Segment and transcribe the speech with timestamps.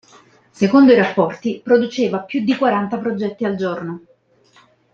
[0.49, 4.03] Secondo i rapporti produceva più di quaranta progetti al giorno.